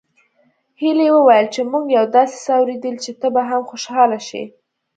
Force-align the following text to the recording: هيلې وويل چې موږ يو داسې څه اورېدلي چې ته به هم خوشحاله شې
هيلې 0.81 1.07
وويل 1.15 1.47
چې 1.53 1.61
موږ 1.71 1.85
يو 1.97 2.05
داسې 2.15 2.35
څه 2.43 2.51
اورېدلي 2.59 2.97
چې 3.05 3.11
ته 3.19 3.27
به 3.33 3.41
هم 3.49 3.61
خوشحاله 3.69 4.19
شې 4.27 4.43